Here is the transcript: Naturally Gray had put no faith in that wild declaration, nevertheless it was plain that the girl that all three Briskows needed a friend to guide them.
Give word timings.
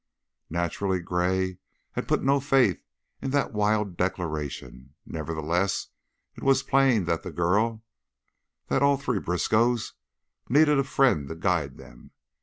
Naturally 0.49 0.99
Gray 0.99 1.59
had 1.91 2.07
put 2.07 2.23
no 2.23 2.39
faith 2.39 2.81
in 3.21 3.29
that 3.29 3.53
wild 3.53 3.97
declaration, 3.97 4.95
nevertheless 5.05 5.89
it 6.33 6.41
was 6.41 6.63
plain 6.63 7.05
that 7.05 7.21
the 7.21 7.29
girl 7.31 7.83
that 8.65 8.81
all 8.81 8.97
three 8.97 9.19
Briskows 9.19 9.93
needed 10.49 10.79
a 10.79 10.83
friend 10.83 11.27
to 11.29 11.35
guide 11.35 11.77
them. 11.77 12.09